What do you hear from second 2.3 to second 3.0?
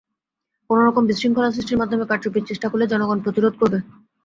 চেষ্টা হলে